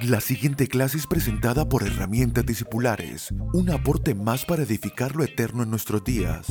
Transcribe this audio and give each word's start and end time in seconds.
La 0.00 0.20
siguiente 0.20 0.66
clase 0.66 0.96
es 0.96 1.06
presentada 1.06 1.68
por 1.68 1.82
Herramientas 1.82 2.46
Discipulares, 2.46 3.32
un 3.52 3.70
aporte 3.70 4.14
más 4.14 4.44
para 4.44 4.62
edificar 4.62 5.14
lo 5.14 5.22
eterno 5.22 5.62
en 5.62 5.70
nuestros 5.70 6.02
días. 6.02 6.46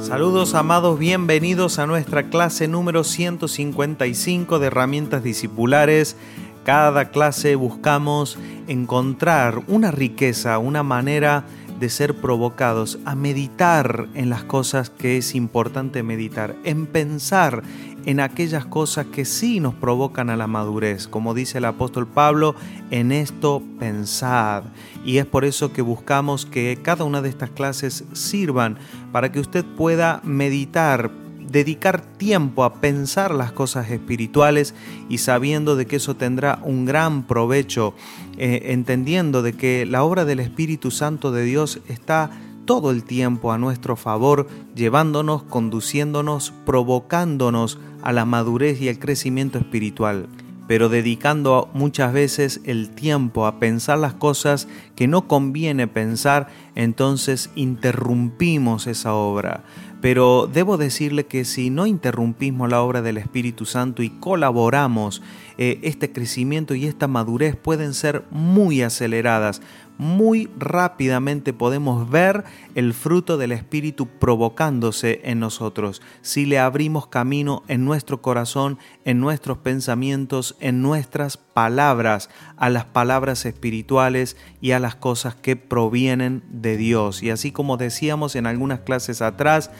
Saludos 0.00 0.54
amados, 0.54 0.98
bienvenidos 0.98 1.78
a 1.78 1.86
nuestra 1.86 2.28
clase 2.28 2.68
número 2.68 3.04
155 3.04 4.58
de 4.58 4.66
herramientas 4.66 5.24
discipulares. 5.24 6.16
Cada 6.64 7.10
clase 7.10 7.54
buscamos 7.56 8.38
encontrar 8.68 9.62
una 9.66 9.90
riqueza, 9.90 10.58
una 10.58 10.82
manera 10.82 11.40
de 11.40 11.59
ser 11.88 12.14
provocados 12.14 12.98
a 13.04 13.14
meditar 13.14 14.08
en 14.14 14.28
las 14.28 14.44
cosas 14.44 14.90
que 14.90 15.16
es 15.16 15.34
importante 15.34 16.02
meditar, 16.02 16.56
en 16.64 16.86
pensar 16.86 17.62
en 18.06 18.20
aquellas 18.20 18.64
cosas 18.64 19.06
que 19.06 19.24
sí 19.24 19.60
nos 19.60 19.74
provocan 19.74 20.30
a 20.30 20.36
la 20.36 20.46
madurez. 20.46 21.08
Como 21.08 21.34
dice 21.34 21.58
el 21.58 21.64
apóstol 21.64 22.06
Pablo, 22.06 22.54
en 22.90 23.12
esto 23.12 23.62
pensad. 23.78 24.64
Y 25.04 25.18
es 25.18 25.26
por 25.26 25.44
eso 25.44 25.72
que 25.72 25.82
buscamos 25.82 26.46
que 26.46 26.78
cada 26.82 27.04
una 27.04 27.22
de 27.22 27.28
estas 27.28 27.50
clases 27.50 28.04
sirvan 28.12 28.78
para 29.12 29.32
que 29.32 29.40
usted 29.40 29.64
pueda 29.64 30.20
meditar, 30.24 31.10
dedicar 31.50 32.00
tiempo 32.00 32.64
a 32.64 32.74
pensar 32.74 33.34
las 33.34 33.52
cosas 33.52 33.90
espirituales 33.90 34.74
y 35.08 35.18
sabiendo 35.18 35.76
de 35.76 35.86
que 35.86 35.96
eso 35.96 36.16
tendrá 36.16 36.60
un 36.62 36.84
gran 36.84 37.26
provecho, 37.26 37.94
eh, 38.38 38.62
entendiendo 38.66 39.42
de 39.42 39.54
que 39.54 39.86
la 39.86 40.04
obra 40.04 40.24
del 40.24 40.40
Espíritu 40.40 40.90
Santo 40.90 41.32
de 41.32 41.44
Dios 41.44 41.80
está 41.88 42.30
todo 42.64 42.90
el 42.90 43.02
tiempo 43.02 43.52
a 43.52 43.58
nuestro 43.58 43.96
favor, 43.96 44.46
llevándonos, 44.76 45.42
conduciéndonos, 45.42 46.52
provocándonos 46.64 47.78
a 48.02 48.12
la 48.12 48.24
madurez 48.24 48.80
y 48.80 48.88
el 48.88 48.98
crecimiento 48.98 49.58
espiritual 49.58 50.28
pero 50.70 50.88
dedicando 50.88 51.68
muchas 51.74 52.12
veces 52.12 52.60
el 52.62 52.90
tiempo 52.90 53.44
a 53.44 53.58
pensar 53.58 53.98
las 53.98 54.14
cosas 54.14 54.68
que 54.94 55.08
no 55.08 55.26
conviene 55.26 55.88
pensar, 55.88 56.46
entonces 56.76 57.50
interrumpimos 57.56 58.86
esa 58.86 59.12
obra. 59.12 59.64
Pero 60.00 60.46
debo 60.46 60.76
decirle 60.76 61.26
que 61.26 61.44
si 61.44 61.70
no 61.70 61.86
interrumpimos 61.86 62.70
la 62.70 62.82
obra 62.82 63.02
del 63.02 63.16
Espíritu 63.16 63.66
Santo 63.66 64.04
y 64.04 64.10
colaboramos, 64.10 65.22
eh, 65.58 65.80
este 65.82 66.12
crecimiento 66.12 66.76
y 66.76 66.86
esta 66.86 67.08
madurez 67.08 67.56
pueden 67.56 67.92
ser 67.92 68.22
muy 68.30 68.82
aceleradas, 68.82 69.62
muy 70.00 70.48
rápidamente 70.56 71.52
podemos 71.52 72.08
ver 72.08 72.44
el 72.74 72.94
fruto 72.94 73.36
del 73.36 73.52
Espíritu 73.52 74.06
provocándose 74.06 75.20
en 75.24 75.40
nosotros 75.40 76.00
si 76.22 76.46
le 76.46 76.58
abrimos 76.58 77.08
camino 77.08 77.64
en 77.68 77.84
nuestro 77.84 78.22
corazón, 78.22 78.78
en 79.04 79.20
nuestros 79.20 79.58
pensamientos, 79.58 80.56
en 80.58 80.80
nuestras 80.80 81.36
palabras, 81.36 82.30
a 82.56 82.70
las 82.70 82.86
palabras 82.86 83.44
espirituales 83.44 84.38
y 84.62 84.70
a 84.70 84.78
las 84.78 84.94
cosas 84.94 85.34
que 85.34 85.56
provienen 85.56 86.42
de 86.48 86.78
Dios. 86.78 87.22
Y 87.22 87.28
así 87.28 87.52
como 87.52 87.76
decíamos 87.76 88.36
en 88.36 88.46
algunas 88.46 88.80
clases 88.80 89.20
atrás, 89.20 89.70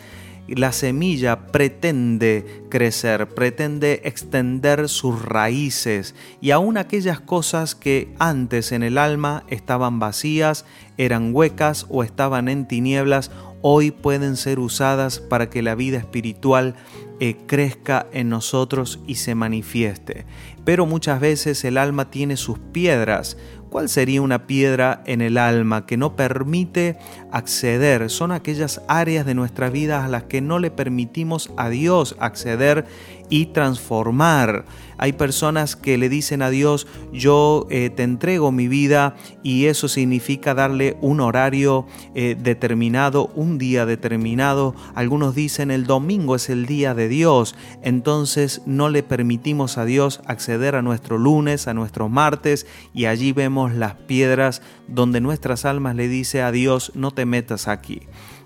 la 0.56 0.72
semilla 0.72 1.46
pretende 1.46 2.64
crecer, 2.68 3.28
pretende 3.28 4.02
extender 4.04 4.88
sus 4.88 5.22
raíces 5.22 6.14
y 6.40 6.50
aún 6.50 6.76
aquellas 6.76 7.20
cosas 7.20 7.74
que 7.74 8.14
antes 8.18 8.72
en 8.72 8.82
el 8.82 8.98
alma 8.98 9.44
estaban 9.48 9.98
vacías, 9.98 10.64
eran 10.96 11.34
huecas 11.34 11.86
o 11.88 12.02
estaban 12.02 12.48
en 12.48 12.66
tinieblas, 12.66 13.30
hoy 13.62 13.90
pueden 13.90 14.36
ser 14.36 14.58
usadas 14.58 15.20
para 15.20 15.50
que 15.50 15.62
la 15.62 15.74
vida 15.74 15.98
espiritual 15.98 16.74
eh, 17.22 17.36
crezca 17.46 18.06
en 18.12 18.30
nosotros 18.30 18.98
y 19.06 19.16
se 19.16 19.34
manifieste. 19.34 20.24
Pero 20.64 20.86
muchas 20.86 21.20
veces 21.20 21.64
el 21.64 21.76
alma 21.76 22.10
tiene 22.10 22.36
sus 22.36 22.58
piedras, 22.58 23.36
¿Cuál 23.70 23.88
sería 23.88 24.20
una 24.20 24.48
piedra 24.48 25.00
en 25.06 25.20
el 25.20 25.38
alma 25.38 25.86
que 25.86 25.96
no 25.96 26.16
permite 26.16 26.98
acceder? 27.30 28.10
Son 28.10 28.32
aquellas 28.32 28.82
áreas 28.88 29.24
de 29.24 29.36
nuestra 29.36 29.70
vida 29.70 30.04
a 30.04 30.08
las 30.08 30.24
que 30.24 30.40
no 30.40 30.58
le 30.58 30.72
permitimos 30.72 31.52
a 31.56 31.68
Dios 31.68 32.16
acceder 32.18 32.84
y 33.28 33.46
transformar. 33.46 34.64
Hay 35.02 35.14
personas 35.14 35.76
que 35.76 35.96
le 35.96 36.10
dicen 36.10 36.42
a 36.42 36.50
Dios, 36.50 36.86
yo 37.10 37.66
eh, 37.70 37.88
te 37.88 38.02
entrego 38.02 38.52
mi 38.52 38.68
vida 38.68 39.16
y 39.42 39.64
eso 39.64 39.88
significa 39.88 40.52
darle 40.52 40.98
un 41.00 41.20
horario 41.20 41.86
eh, 42.14 42.36
determinado, 42.38 43.30
un 43.34 43.56
día 43.56 43.86
determinado. 43.86 44.74
Algunos 44.94 45.34
dicen 45.34 45.70
el 45.70 45.86
domingo 45.86 46.36
es 46.36 46.50
el 46.50 46.66
día 46.66 46.92
de 46.92 47.08
Dios, 47.08 47.54
entonces 47.82 48.60
no 48.66 48.90
le 48.90 49.02
permitimos 49.02 49.78
a 49.78 49.86
Dios 49.86 50.20
acceder 50.26 50.74
a 50.74 50.82
nuestro 50.82 51.16
lunes, 51.16 51.66
a 51.66 51.72
nuestros 51.72 52.10
martes 52.10 52.66
y 52.92 53.06
allí 53.06 53.32
vemos 53.32 53.72
las 53.72 53.94
piedras 53.94 54.60
donde 54.86 55.22
nuestras 55.22 55.64
almas 55.64 55.96
le 55.96 56.08
dice 56.08 56.42
a 56.42 56.52
Dios, 56.52 56.92
no 56.94 57.10
te 57.10 57.24
metas 57.24 57.68
aquí. 57.68 58.02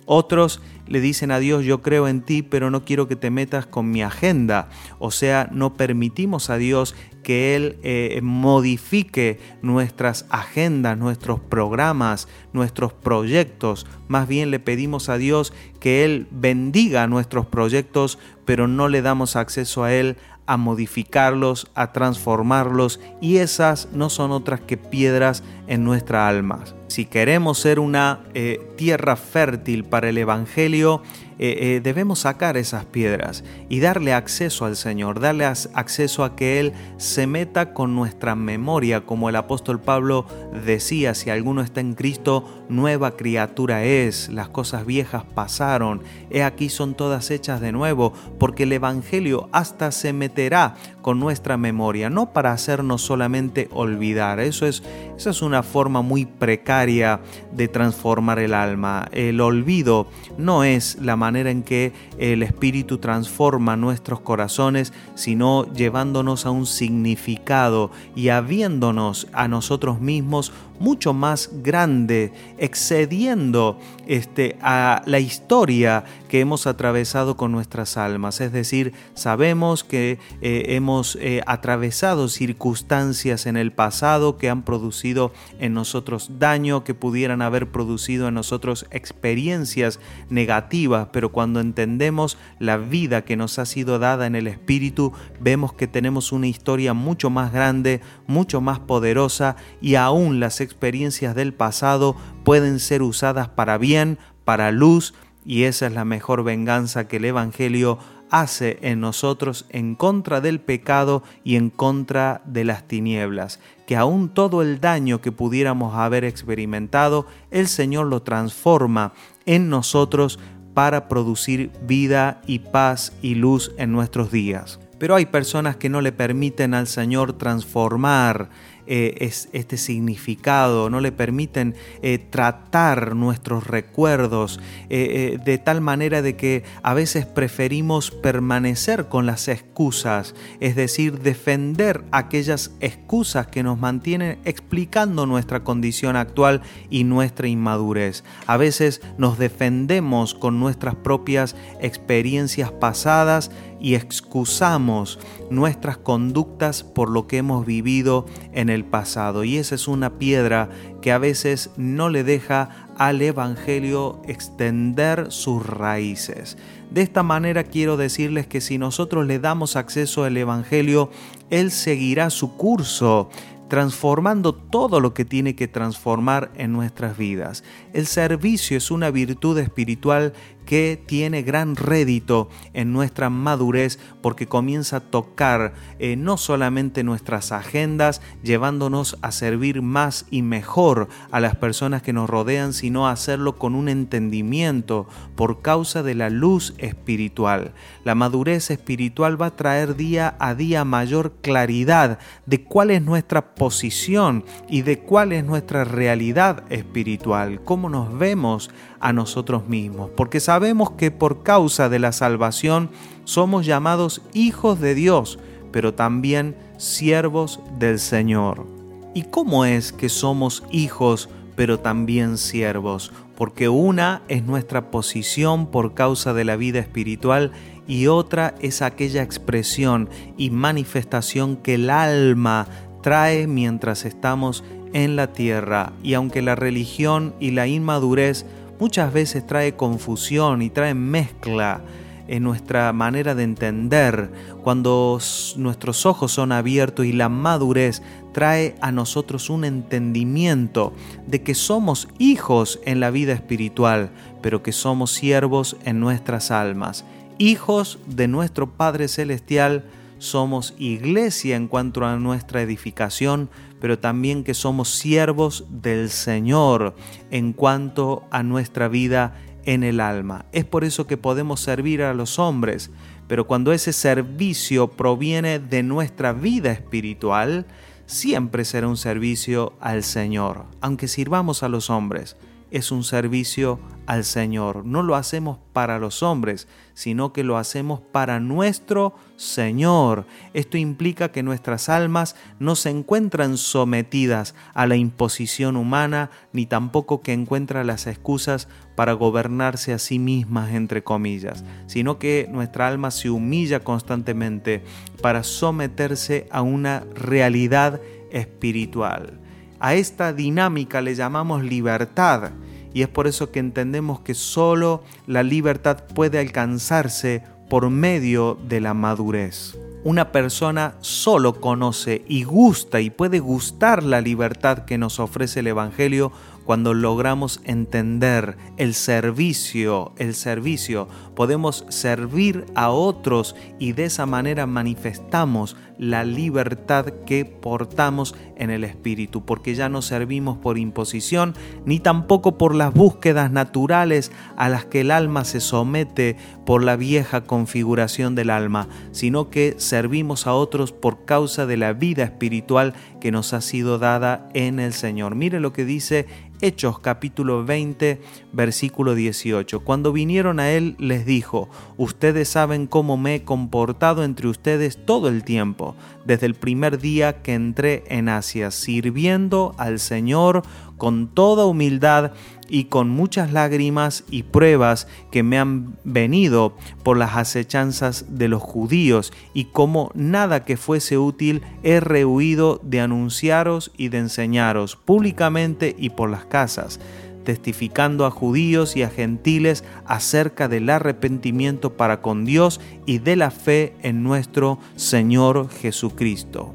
Otros 0.07 0.61
le 0.87 1.01
dicen 1.01 1.31
a 1.31 1.39
Dios, 1.39 1.65
yo 1.65 1.81
creo 1.81 2.09
en 2.09 2.21
ti, 2.21 2.43
pero 2.43 2.71
no 2.71 2.85
quiero 2.85 3.09
que 3.09 3.17
te 3.17 3.31
metas 3.31 3.67
con 3.67 3.91
mi 3.91 4.03
agenda. 4.03 4.69
O 4.99 5.11
sea, 5.11 5.49
no 5.51 5.75
permitimos 5.75 6.51
a 6.51 6.59
Dios 6.59 6.95
que 7.23 7.57
Él 7.57 7.79
eh, 7.83 8.21
modifique 8.23 9.41
nuestras 9.63 10.27
agendas, 10.29 10.99
nuestros 10.99 11.41
programas, 11.41 12.29
nuestros 12.53 12.93
proyectos. 12.93 13.87
Más 14.09 14.29
bien 14.29 14.51
le 14.51 14.61
pedimos 14.61 15.09
a 15.09 15.17
Dios 15.17 15.53
que 15.81 16.05
Él 16.05 16.29
bendiga 16.31 17.07
nuestros 17.07 17.47
proyectos, 17.47 18.19
pero 18.45 18.69
no 18.69 18.89
le 18.89 19.01
damos 19.01 19.37
acceso 19.37 19.85
a 19.85 19.95
Él 19.95 20.19
a 20.47 20.57
modificarlos, 20.57 21.71
a 21.75 21.93
transformarlos 21.93 23.01
y 23.21 23.39
esas 23.39 23.89
no 23.93 24.11
son 24.11 24.31
otras 24.33 24.61
que 24.61 24.77
piedras 24.77 25.43
en 25.67 25.85
nuestra 25.85 26.29
alma. 26.29 26.61
Si 26.89 27.07
queremos 27.07 27.59
ser 27.59 27.81
una 27.81 28.21
eh, 28.35 28.61
tierra 28.77 29.17
fértil 29.17 29.85
para 29.85 30.09
el 30.09 30.19
Evangelio, 30.19 31.03
eh, 31.39 31.57
eh, 31.77 31.81
debemos 31.83 32.21
sacar 32.21 32.57
esas 32.57 32.85
piedras 32.85 33.43
y 33.69 33.81
darle 33.81 34.13
acceso 34.13 34.65
al 34.65 34.77
Señor, 34.77 35.21
darle 35.21 35.45
acceso 35.45 36.25
a 36.25 36.37
que 36.37 36.61
Él 36.61 36.73
se 36.97 37.27
meta 37.27 37.75
con 37.75 37.95
nuestra 37.95 38.35
memoria, 38.35 39.01
como 39.03 39.29
el 39.29 39.37
apóstol 39.37 39.81
Pablo 39.81 40.27
decía, 40.65 41.15
si 41.15 41.31
alguno 41.31 41.63
está 41.63 41.81
en 41.81 41.95
Cristo, 41.95 42.65
nueva 42.69 43.17
criatura 43.17 43.85
es, 43.85 44.29
las 44.29 44.49
cosas 44.49 44.87
viejas 44.87 45.25
pasaron, 45.35 46.03
he 46.31 46.43
aquí 46.43 46.69
son 46.69 46.95
todas 46.95 47.31
hechas 47.31 47.61
de 47.61 47.73
nuevo, 47.73 48.13
porque 48.39 48.63
el 48.63 48.73
Evangelio 48.73 49.49
hasta 49.53 49.91
se 49.93 50.13
meterá 50.13 50.75
con 51.03 51.21
nuestra 51.21 51.57
memoria, 51.57 52.11
no 52.11 52.33
para 52.33 52.53
hacernos 52.53 53.03
solamente 53.03 53.69
olvidar, 53.73 54.41
eso 54.41 54.67
es, 54.67 54.83
esa 55.17 55.31
es 55.31 55.43
una 55.43 55.63
forma 55.63 56.01
muy 56.01 56.25
precaria 56.27 57.21
de 57.53 57.69
transformar 57.69 58.39
el 58.39 58.55
alma, 58.55 59.09
el 59.13 59.41
olvido 59.41 60.07
no 60.39 60.65
es 60.65 60.97
la 61.01 61.17
manera 61.25 61.51
en 61.51 61.63
que 61.63 61.93
el 62.19 62.43
Espíritu 62.43 62.99
transforma 62.99 63.77
nuestros 63.77 64.21
corazones, 64.21 64.93
sino 65.15 65.73
llevándonos 65.73 66.45
a 66.45 66.51
un 66.51 66.67
significado 66.67 67.91
y 68.15 68.29
habiéndonos 68.29 69.27
a 69.33 69.49
nosotros 69.49 70.01
mismos 70.01 70.53
mucho 70.79 71.15
más 71.15 71.51
grande, 71.63 72.33
excediendo 72.59 73.79
este, 74.07 74.57
a 74.61 75.03
la 75.07 75.19
historia 75.19 76.05
que 76.29 76.41
hemos 76.41 76.67
atravesado 76.67 77.37
con 77.37 77.53
nuestras 77.53 77.97
almas. 77.97 78.41
Es 78.41 78.53
decir, 78.53 78.93
sabemos 79.15 79.85
que 79.85 80.19
eh, 80.41 80.65
hemos 80.69 81.17
eh, 81.21 81.43
atravesado 81.47 82.29
circunstancias 82.29 83.47
en 83.47 83.57
el 83.57 83.73
pasado 83.73 84.37
que 84.37 84.51
han 84.51 84.63
producido 84.63 85.33
en 85.59 85.75
nosotros 85.75 86.33
daño, 86.39 86.85
que 86.85 86.95
pudieran 86.95 87.43
haber 87.43 87.71
producido 87.71 88.29
en 88.29 88.35
nosotros 88.35 88.87
experiencias 88.91 90.01
negativas, 90.29 91.09
pero 91.13 91.33
cuando 91.33 91.61
entendemos 91.61 92.37
la 92.59 92.77
vida 92.77 93.25
que 93.25 93.37
nos 93.37 93.59
ha 93.59 93.67
sido 93.67 93.99
dada 93.99 94.27
en 94.27 94.35
el 94.35 94.47
Espíritu, 94.47 95.13
vemos 95.41 95.73
que 95.73 95.87
tenemos 95.87 96.33
una 96.33 96.47
historia 96.47 96.95
mucho 96.95 97.31
más 97.31 97.53
grande, 97.53 98.01
mucho 98.27 98.61
más 98.61 98.81
poderosa 98.81 99.57
y 99.81 99.95
aún 99.95 100.41
las 100.41 100.61
experiencias 100.65 101.37
del 101.37 101.55
pasado 101.55 102.17
pueden 102.45 102.81
ser 102.81 103.03
usadas 103.03 103.49
para 103.49 103.79
bien, 103.79 104.19
para 104.45 104.73
luz, 104.73 105.15
y 105.45 105.65
esa 105.65 105.87
es 105.87 105.93
la 105.93 106.05
mejor 106.05 106.43
venganza 106.43 107.07
que 107.07 107.19
el 107.19 107.27
Evangelio 107.27 107.99
hace 108.31 108.79
en 108.83 109.01
nosotros 109.01 109.67
en 109.69 109.95
contra 109.95 110.41
del 110.41 110.61
pecado 110.61 111.23
y 111.45 111.55
en 111.57 111.71
contra 111.71 112.43
de 112.47 112.65
las 112.65 112.89
tinieblas, 112.89 113.61
que 113.87 113.97
aún 113.97 114.29
todo 114.29 114.63
el 114.63 114.81
daño 114.81 115.21
que 115.21 115.31
pudiéramos 115.31 115.95
haber 115.95 116.25
experimentado, 116.25 117.27
el 117.51 117.69
Señor 117.69 118.07
lo 118.07 118.23
transforma 118.23 119.13
en 119.47 119.69
nosotros 119.69 120.41
para 120.75 121.09
producir 121.09 121.71
vida 121.87 122.43
y 122.47 122.59
paz 122.59 123.13
y 123.23 123.37
luz 123.37 123.73
en 123.79 123.93
nuestros 123.93 124.33
días. 124.33 124.81
Pero 124.99 125.15
hay 125.15 125.27
personas 125.27 125.77
que 125.77 125.89
no 125.89 126.01
le 126.01 126.13
permiten 126.13 126.75
al 126.75 126.87
Señor 126.87 127.35
transformar 127.35 128.49
eh, 128.87 129.31
este 129.53 129.77
significado, 129.77 130.91
no 130.91 131.01
le 131.01 131.13
permiten 131.13 131.75
eh, 132.03 132.19
tratar 132.19 133.15
nuestros 133.15 133.67
recuerdos 133.67 134.61
eh, 134.91 135.39
de 135.45 135.59
tal 135.59 135.81
manera 135.81 136.23
de 136.23 136.37
que 136.37 136.65
a 136.83 136.95
veces 136.95 137.27
preferimos 137.27 138.11
permanecer 138.11 139.09
con 139.09 139.27
las 139.27 139.49
excusas, 139.49 140.35
es 140.61 140.77
decir, 140.77 141.21
defender 141.21 142.05
aquellas 142.11 142.73
excusas 142.81 143.47
que 143.47 143.63
nos 143.63 143.79
mantienen 143.79 144.39
explicando 144.45 145.27
nuestra 145.27 145.65
condición 145.65 146.17
actual 146.17 146.63
y 146.91 147.05
nuestra 147.05 147.49
inmadurez. 147.49 148.25
A 148.47 148.57
veces 148.57 149.01
nos 149.19 149.39
defendemos 149.39 150.35
con 150.35 150.61
nuestras 150.61 150.95
propias 150.95 151.57
experiencias 151.81 152.71
pasadas 152.73 153.51
y 153.85 153.97
excusamos 153.97 155.19
nuestras 155.51 155.99
conductas 155.99 156.83
por 156.83 157.11
lo 157.11 157.27
que 157.27 157.37
hemos 157.37 157.67
vivido 157.67 158.25
en 158.53 158.71
el 158.71 158.74
pasado. 158.83 159.45
Y 159.45 159.59
esa 159.59 159.77
es 159.77 159.87
una 159.87 160.19
piedra 160.19 160.71
que 161.01 161.13
a 161.13 161.19
veces 161.19 161.71
no 161.77 162.09
le 162.09 162.25
deja 162.25 162.89
al 162.99 163.23
Evangelio 163.23 164.21
extender 164.27 165.31
sus 165.31 165.65
raíces. 165.65 166.57
De 166.91 167.03
esta 167.03 167.23
manera 167.23 167.63
quiero 167.63 167.97
decirles 167.97 168.49
que 168.49 168.61
si 168.61 168.79
nosotros 168.79 169.27
le 169.27 169.39
damos 169.39 169.77
acceso 169.77 170.25
al 170.25 170.37
Evangelio, 170.37 171.11
Él 171.51 171.71
seguirá 171.71 172.31
su 172.31 172.57
curso 172.57 173.29
transformando 173.69 174.55
todo 174.55 175.01
lo 175.01 175.15
que 175.15 175.25
tiene 175.25 175.57
que 175.57 175.69
transformar 175.69 176.51
en 176.55 176.73
nuestras 176.73 177.17
vidas. 177.17 177.65
El 177.93 178.07
servicio 178.07 178.77
es 178.77 178.91
una 178.91 179.11
virtud 179.11 179.59
espiritual 179.59 180.33
que 180.65 181.03
tiene 181.07 181.43
gran 181.43 181.77
rédito 181.77 182.49
en 182.73 182.93
nuestra 182.93 183.31
madurez 183.31 183.99
porque 184.23 184.47
comienza 184.47 184.97
a 184.97 185.01
tocar 185.01 185.75
eh, 185.99 186.17
no 186.17 186.37
solamente 186.37 187.05
nuestras 187.05 187.53
agendas, 187.53 188.21
llevándonos 188.43 189.19
a 189.23 189.33
servir 189.33 189.83
más 189.83 190.27
y 190.31 190.43
mejor 190.43 191.09
a 191.31 191.41
las 191.41 191.57
personas 191.57 192.03
que 192.03 192.13
nos 192.13 192.29
rodean, 192.29 192.73
sino 192.73 193.07
a 193.07 193.13
hacerlo 193.13 193.57
con 193.57 193.75
un 193.75 193.89
entendimiento 193.89 195.07
por 195.37 195.63
causa 195.63 196.03
de 196.03 196.15
la 196.15 196.31
luz 196.31 196.75
espiritual. 196.79 197.73
La 198.05 198.15
madurez 198.15 198.71
espiritual 198.71 199.41
va 199.41 199.47
a 199.47 199.57
traer 199.57 199.97
día 199.97 200.37
a 200.39 200.55
día 200.55 200.85
mayor 200.85 201.35
claridad 201.43 202.19
de 202.47 202.63
cuál 202.65 202.91
es 202.91 203.03
nuestra 203.03 203.55
posición 203.55 204.45
y 204.69 204.83
de 204.83 204.99
cuál 204.99 205.33
es 205.33 205.45
nuestra 205.45 205.85
realidad 205.85 206.65
espiritual, 206.71 207.61
cómo 207.65 207.89
nos 207.89 208.17
vemos 208.17 208.71
a 209.05 209.13
nosotros 209.13 209.69
mismos, 209.69 210.09
porque 210.17 210.41
sabemos 210.41 210.93
que 210.93 211.11
por 211.11 211.43
causa 211.43 211.91
de 211.91 211.99
la 211.99 212.11
salvación 212.11 212.89
somos 213.25 213.67
llamados 213.67 214.23
hijos 214.33 214.81
de 214.81 214.95
Dios, 214.95 215.39
pero 215.71 215.93
también 215.93 216.57
siervos 216.79 217.61
del 217.79 217.99
Señor. 217.99 218.67
¿Y 219.13 219.25
cómo 219.25 219.67
es 219.67 219.93
que 219.93 220.09
somos 220.09 220.63
hijos, 220.71 221.29
pero 221.55 221.79
también 221.79 222.39
siervos? 222.39 223.13
Porque 223.37 223.69
una 223.69 224.23
es 224.29 224.43
nuestra 224.45 224.91
posición 224.91 225.67
por 225.67 225.93
causa 225.93 226.33
de 226.33 226.45
la 226.45 226.57
vida 226.57 226.79
espiritual 226.79 227.53
y 227.87 228.07
otra 228.07 228.55
es 228.63 228.81
aquella 228.81 229.23
expresión 229.23 230.09
y 230.39 230.49
manifestación 230.49 231.57
que 231.57 231.75
el 231.75 231.91
alma 231.91 232.69
trae 233.03 233.47
mientras 233.47 234.07
estamos 234.07 234.65
en 234.95 235.15
la 235.15 235.33
tierra. 235.35 235.93
Y 236.03 236.15
aunque 236.15 236.41
la 236.41 236.55
religión 236.55 237.35
y 237.39 237.51
la 237.51 237.67
inmadurez 237.67 238.47
muchas 238.79 239.13
veces 239.13 239.47
trae 239.47 239.77
confusión 239.77 240.63
y 240.63 240.71
trae 240.71 240.95
mezcla 240.95 241.83
en 242.27 242.43
nuestra 242.43 242.93
manera 242.93 243.35
de 243.35 243.43
entender, 243.43 244.31
cuando 244.63 245.19
nuestros 245.57 246.07
ojos 246.07 246.33
son 246.33 246.53
abiertos 246.53 247.05
y 247.05 247.13
la 247.13 247.29
madurez 247.29 248.03
trae 248.33 248.77
a 248.81 248.93
nosotros 248.93 249.51
un 249.51 249.65
entendimiento 249.65 250.93
de 251.27 251.43
que 251.43 251.55
somos 251.55 252.09
hijos 252.19 252.81
en 252.85 253.01
la 253.01 253.11
vida 253.11 253.33
espiritual, 253.35 254.11
pero 254.41 254.63
que 254.63 254.73
somos 254.73 255.13
siervos 255.13 255.77
en 255.85 256.01
nuestras 256.01 256.51
almas, 256.51 257.05
hijos 257.39 257.99
de 258.07 258.27
nuestro 258.27 258.71
Padre 258.71 259.09
Celestial, 259.09 259.85
somos 260.19 260.75
iglesia 260.79 261.57
en 261.57 261.69
cuanto 261.69 262.05
a 262.05 262.17
nuestra 262.17 262.63
edificación, 262.63 263.51
pero 263.81 263.99
también 263.99 264.45
que 264.45 264.55
somos 264.55 264.89
siervos 264.89 265.67
del 265.69 266.11
Señor 266.11 266.95
en 267.31 267.53
cuanto 267.53 268.25
a 268.31 268.43
nuestra 268.43 268.89
vida 268.89 269.37
en 269.65 269.83
el 269.83 270.01
alma. 270.01 270.47
Es 270.53 270.65
por 270.65 270.85
eso 270.85 271.07
que 271.07 271.17
podemos 271.17 271.61
servir 271.61 272.03
a 272.03 272.15
los 272.15 272.39
hombres, 272.39 272.91
pero 273.27 273.47
cuando 273.47 273.73
ese 273.73 273.93
servicio 273.93 274.89
proviene 274.89 275.59
de 275.59 275.83
nuestra 275.83 276.33
vida 276.33 276.73
espiritual, 276.73 277.67
siempre 278.07 278.65
será 278.65 278.89
un 278.89 278.97
servicio 278.97 279.75
al 279.81 280.03
Señor, 280.03 280.67
aunque 280.81 281.09
sirvamos 281.09 281.63
a 281.63 281.69
los 281.69 281.91
hombres 281.91 282.37
es 282.75 282.91
un 282.91 283.05
servicio 283.05 283.79
al 284.07 284.25
Señor. 284.25 284.85
No 284.85 285.05
lo 285.05 285.15
hacemos 285.15 285.59
para 285.73 286.01
los 286.01 286.25
hombres, 286.25 286.67
sino 286.93 287.33
que 287.33 287.45
lo 287.45 287.57
hacemos 287.57 288.01
para 288.01 288.41
nuestro 288.41 289.15
Señor. 289.37 290.27
Esto 290.55 290.77
implica 290.77 291.31
que 291.31 291.45
nuestras 291.45 291.89
almas 291.89 292.35
no 292.59 292.75
se 292.75 292.91
encuentran 292.91 293.59
sometidas 293.59 294.57
a 294.75 294.89
la 294.89 294.97
imposición 294.97 295.77
humana, 295.77 296.31
ni 296.53 296.67
tampoco 296.67 297.23
que 297.23 297.33
encuentran 297.33 297.87
las 297.87 298.09
excusas 298.09 298.67
para 298.97 299.13
gobernarse 299.13 299.93
a 299.93 300.01
sí 300.01 300.19
mismas, 300.19 300.73
entre 300.73 301.05
comillas, 301.05 301.65
sino 301.87 302.19
que 302.19 302.49
nuestra 302.51 302.89
alma 302.89 303.13
se 303.13 303.31
humilla 303.31 303.81
constantemente 303.81 304.83
para 305.23 305.45
someterse 305.45 306.49
a 306.51 306.63
una 306.63 307.05
realidad 307.15 308.01
espiritual. 308.33 309.44
A 309.81 309.95
esta 309.95 310.33
dinámica 310.33 311.01
le 311.01 311.15
llamamos 311.15 311.63
libertad 311.63 312.53
y 312.95 313.03
es 313.03 313.09
por 313.09 313.27
eso 313.27 313.51
que 313.51 313.59
entendemos 313.59 314.21
que 314.21 314.35
solo 314.35 315.03
la 315.27 315.43
libertad 315.43 316.05
puede 316.15 316.39
alcanzarse 316.39 317.43
por 317.69 317.91
medio 317.91 318.57
de 318.69 318.81
la 318.81 318.95
madurez. 318.95 319.77
Una 320.05 320.33
persona 320.33 320.95
solo 321.01 321.61
conoce 321.61 322.25
y 322.29 322.45
gusta 322.45 323.01
y 323.01 323.11
puede 323.11 323.41
gustar 323.41 324.03
la 324.03 324.21
libertad 324.21 324.85
que 324.85 324.99
nos 324.99 325.19
ofrece 325.19 325.61
el 325.61 325.67
Evangelio 325.69 326.31
cuando 326.65 326.95
logramos 326.95 327.61
entender 327.65 328.57
el 328.77 328.95
servicio, 328.95 330.13
el 330.19 330.35
servicio, 330.35 331.09
podemos 331.35 331.85
servir 331.89 332.67
a 332.75 332.91
otros 332.91 333.55
y 333.79 333.93
de 333.93 334.05
esa 334.05 334.27
manera 334.27 334.67
manifestamos 334.67 335.77
la 335.99 336.25
libertad 336.25 337.07
que 337.27 337.45
portamos 337.45 338.35
en 338.57 338.71
el 338.71 338.85
Espíritu, 338.85 339.45
porque 339.45 339.75
ya 339.75 339.89
no 339.89 340.03
servimos 340.03 340.59
por 340.59 340.79
imposición 340.79 341.55
ni 341.85 342.01
tampoco 342.01 342.59
por 342.59 342.75
las 342.75 342.93
búsquedas 342.93 343.51
naturales 343.51 344.33
a 344.57 344.69
las 344.69 344.85
que 344.85 345.03
el 345.03 345.11
alma 345.11 345.45
se 345.45 345.61
somete 345.61 346.37
por 346.67 346.83
la 346.83 346.97
vieja 346.97 347.43
configuración 347.43 348.35
del 348.35 348.51
alma, 348.51 348.89
sino 349.13 349.51
que 349.51 349.75
servimos 349.79 350.47
a 350.47 350.55
otros 350.55 350.93
por 350.93 351.25
causa 351.25 351.67
de 351.67 351.77
la 351.77 351.93
vida 351.93 352.25
espiritual 352.25 352.95
que 353.21 353.31
nos 353.31 353.53
ha 353.53 353.61
sido 353.61 353.99
dada 353.99 354.49
en 354.55 354.81
el 354.81 354.93
Señor. 354.93 355.35
Mire 355.35 355.61
lo 355.61 355.73
que 355.73 355.85
dice 355.85 356.27
Hechos 356.65 356.99
capítulo 356.99 357.63
20, 357.63 358.23
versículo 358.55 359.15
18. 359.15 359.81
Cuando 359.81 360.15
vinieron 360.15 360.61
a 360.61 360.71
él 360.71 360.97
les 360.99 361.27
dijo, 361.27 361.69
ustedes 361.99 362.49
saben 362.49 362.87
cómo 362.87 363.19
me 363.19 363.35
he 363.35 363.45
comportado 363.45 364.25
entre 364.25 364.49
ustedes 364.49 365.05
todo 365.05 365.29
el 365.29 365.45
tiempo, 365.45 365.95
desde 366.25 366.47
el 366.47 366.55
primer 366.55 366.99
día 366.99 367.43
que 367.43 367.53
entré 367.53 368.05
en 368.07 368.31
Asia, 368.31 368.71
sirviendo 368.71 369.75
al 369.77 369.99
Señor 369.99 370.63
con 371.05 371.29
toda 371.29 371.67
humildad 371.67 372.33
y 372.67 372.85
con 372.85 373.11
muchas 373.11 373.53
lágrimas 373.53 374.25
y 374.31 374.43
pruebas 374.43 375.07
que 375.31 375.43
me 375.43 375.59
han 375.59 375.99
venido 376.03 376.79
por 377.03 377.19
las 377.19 377.37
acechanzas 377.37 378.39
de 378.39 378.49
los 378.49 378.63
judíos, 378.63 379.31
y 379.53 379.65
como 379.65 380.11
nada 380.15 380.65
que 380.65 380.79
fuese 380.79 381.19
útil 381.19 381.61
he 381.83 382.01
rehuido 382.01 382.81
de 382.83 383.03
anunciaros 383.03 383.93
y 383.99 384.09
de 384.09 384.17
enseñaros 384.17 384.97
públicamente 384.97 385.95
y 385.99 386.09
por 386.09 386.31
las 386.31 386.47
casas, 386.47 387.01
testificando 387.45 388.25
a 388.25 388.31
judíos 388.31 388.97
y 388.97 389.03
a 389.03 389.11
gentiles 389.11 389.85
acerca 390.07 390.69
del 390.69 390.89
arrepentimiento 390.89 391.99
para 391.99 392.23
con 392.23 392.47
Dios 392.47 392.81
y 393.05 393.19
de 393.19 393.37
la 393.37 393.51
fe 393.51 393.95
en 394.01 394.23
nuestro 394.23 394.79
Señor 394.97 395.69
Jesucristo. 395.69 396.75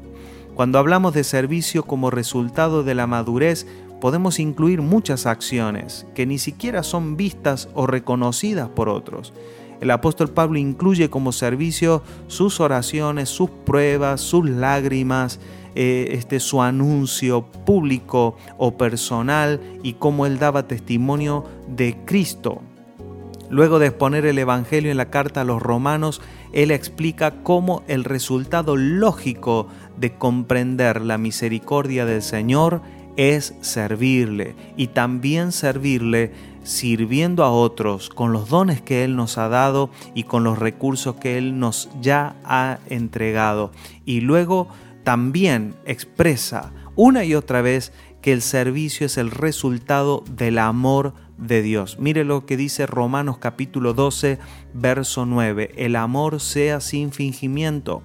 Cuando 0.54 0.78
hablamos 0.78 1.14
de 1.14 1.24
servicio 1.24 1.84
como 1.84 2.10
resultado 2.10 2.84
de 2.84 2.94
la 2.94 3.06
madurez, 3.06 3.66
podemos 4.00 4.40
incluir 4.40 4.82
muchas 4.82 5.26
acciones 5.26 6.06
que 6.14 6.26
ni 6.26 6.38
siquiera 6.38 6.82
son 6.82 7.16
vistas 7.16 7.68
o 7.74 7.86
reconocidas 7.86 8.68
por 8.68 8.88
otros. 8.88 9.32
El 9.80 9.90
apóstol 9.90 10.28
Pablo 10.28 10.58
incluye 10.58 11.08
como 11.08 11.32
servicio 11.32 12.02
sus 12.26 12.60
oraciones, 12.60 13.28
sus 13.28 13.50
pruebas, 13.50 14.20
sus 14.20 14.48
lágrimas, 14.48 15.40
eh, 15.74 16.08
este, 16.12 16.40
su 16.40 16.60
anuncio 16.62 17.46
público 17.64 18.36
o 18.58 18.76
personal 18.76 19.60
y 19.82 19.94
cómo 19.94 20.26
él 20.26 20.38
daba 20.38 20.66
testimonio 20.66 21.44
de 21.68 21.96
Cristo. 22.04 22.60
Luego 23.48 23.78
de 23.78 23.86
exponer 23.86 24.26
el 24.26 24.38
Evangelio 24.38 24.90
en 24.90 24.96
la 24.96 25.10
carta 25.10 25.40
a 25.40 25.44
los 25.44 25.62
romanos, 25.62 26.20
él 26.52 26.70
explica 26.70 27.42
cómo 27.42 27.82
el 27.88 28.04
resultado 28.04 28.76
lógico 28.76 29.68
de 29.96 30.16
comprender 30.16 31.00
la 31.00 31.18
misericordia 31.18 32.04
del 32.04 32.22
Señor 32.22 32.82
es 33.16 33.54
servirle 33.60 34.54
y 34.76 34.88
también 34.88 35.52
servirle 35.52 36.32
sirviendo 36.62 37.44
a 37.44 37.50
otros 37.50 38.10
con 38.10 38.32
los 38.32 38.48
dones 38.48 38.80
que 38.80 39.04
Él 39.04 39.16
nos 39.16 39.38
ha 39.38 39.48
dado 39.48 39.90
y 40.14 40.24
con 40.24 40.44
los 40.44 40.58
recursos 40.58 41.16
que 41.16 41.38
Él 41.38 41.58
nos 41.58 41.88
ya 42.00 42.36
ha 42.44 42.78
entregado. 42.88 43.72
Y 44.04 44.20
luego 44.20 44.68
también 45.04 45.74
expresa 45.86 46.72
una 46.96 47.24
y 47.24 47.34
otra 47.34 47.62
vez 47.62 47.92
que 48.20 48.32
el 48.32 48.42
servicio 48.42 49.06
es 49.06 49.16
el 49.16 49.30
resultado 49.30 50.22
del 50.30 50.58
amor 50.58 51.14
de 51.38 51.62
Dios. 51.62 51.98
Mire 51.98 52.24
lo 52.24 52.44
que 52.44 52.56
dice 52.56 52.86
Romanos 52.86 53.38
capítulo 53.38 53.94
12, 53.94 54.38
verso 54.74 55.24
9. 55.24 55.72
El 55.76 55.96
amor 55.96 56.40
sea 56.40 56.80
sin 56.80 57.12
fingimiento. 57.12 58.02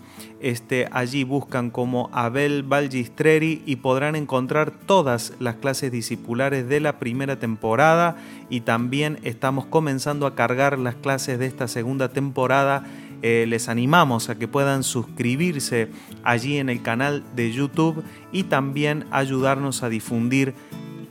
este, 0.41 0.89
allí 0.93 1.25
buscan 1.25 1.71
como 1.71 2.11
Abel 2.13 2.63
Balgistreri 2.63 3.63
y 3.65 3.77
podrán 3.77 4.17
encontrar 4.17 4.71
todas 4.71 5.33
las 5.41 5.57
clases 5.57 5.91
discipulares 5.91 6.69
de 6.69 6.81
la 6.81 6.99
primera 6.99 7.39
temporada 7.39 8.17
y 8.51 8.61
también 8.61 9.19
estamos 9.23 9.67
comenzando 9.67 10.27
a 10.27 10.35
cargar 10.35 10.79
las 10.79 10.95
clases 10.95 11.39
de 11.39 11.47
esta 11.47 11.69
segunda 11.69 12.11
temporada. 12.11 12.85
Eh, 13.23 13.47
les 13.49 13.71
animamos 13.71 14.29
a 14.29 14.35
que 14.35 14.49
puedan 14.49 14.83
suscribirse 14.83 15.89
allí 16.25 16.59
en 16.59 16.69
el 16.69 16.83
canal 16.83 17.25
de 17.35 17.53
YouTube 17.53 18.05
y 18.33 18.43
también 18.45 19.07
ayudarnos 19.11 19.83
a 19.83 19.89
difundir 19.89 20.55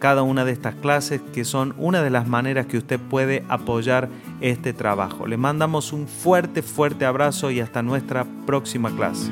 cada 0.03 0.21
una 0.21 0.43
de 0.43 0.51
estas 0.51 0.75
clases 0.75 1.21
que 1.33 1.45
son 1.45 1.73
una 1.77 2.03
de 2.03 2.09
las 2.09 2.27
maneras 2.27 2.65
que 2.65 2.77
usted 2.77 2.99
puede 2.99 3.45
apoyar 3.47 4.09
este 4.41 4.73
trabajo. 4.73 5.27
Le 5.27 5.37
mandamos 5.37 5.93
un 5.93 6.09
fuerte, 6.09 6.61
fuerte 6.61 7.05
abrazo 7.05 7.51
y 7.51 7.61
hasta 7.61 7.81
nuestra 7.81 8.25
próxima 8.45 8.93
clase. 8.93 9.31